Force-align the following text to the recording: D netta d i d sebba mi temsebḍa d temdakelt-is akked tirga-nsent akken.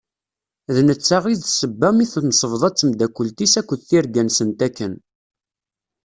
D 0.75 0.77
netta 0.87 1.17
d 1.23 1.25
i 1.33 1.35
d 1.41 1.43
sebba 1.47 1.89
mi 1.93 2.05
temsebḍa 2.11 2.69
d 2.71 2.75
temdakelt-is 2.77 3.53
akked 3.59 3.79
tirga-nsent 3.89 4.59
akken. 4.67 4.93